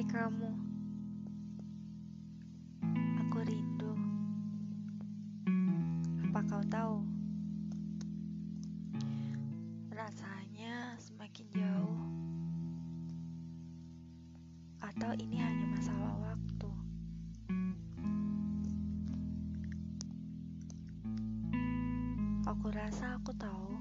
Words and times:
Hai 0.00 0.08
kamu, 0.08 0.48
aku 3.20 3.38
rindu. 3.44 3.92
Apa 6.24 6.40
kau 6.48 6.64
tahu? 6.72 7.04
Rasanya 9.92 10.96
semakin 10.96 11.46
jauh, 11.52 12.00
atau 14.80 15.12
ini 15.20 15.36
hanya 15.36 15.68
masalah 15.68 16.32
waktu. 16.32 16.70
Aku 22.48 22.66
rasa 22.72 23.20
aku 23.20 23.36
tahu. 23.36 23.76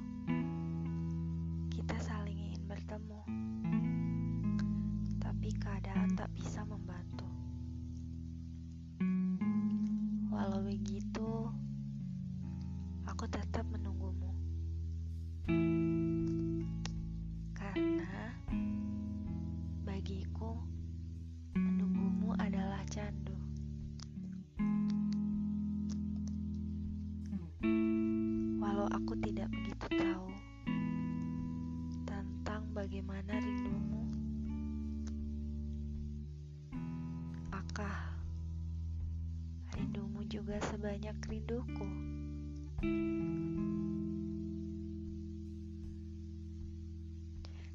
Begitu, 10.79 11.51
aku 13.03 13.27
tetap 13.27 13.67
menunggumu. 13.67 14.31
Karena 17.51 18.31
bagiku, 19.83 20.55
menunggumu 21.51 22.31
adalah 22.39 22.79
candu. 22.87 23.35
Walau 28.63 28.87
aku 28.95 29.19
tidak 29.19 29.51
begitu 29.51 29.99
tahu 29.99 30.31
tentang 32.07 32.71
bagaimana 32.71 33.35
rindumu, 33.35 34.07
akah 37.51 38.18
juga 40.29 40.61
sebanyak 40.69 41.17
rinduku. 41.25 41.89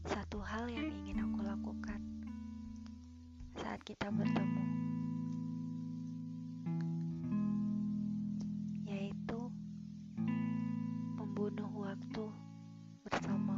Satu 0.06 0.38
hal 0.38 0.70
yang 0.70 0.86
ingin 1.02 1.18
aku 1.26 1.42
lakukan 1.42 1.98
saat 3.58 3.82
kita 3.82 4.06
bertemu, 4.06 4.64
yaitu 8.86 9.40
membunuh 11.18 11.74
waktu 11.74 12.24
bersama. 13.02 13.53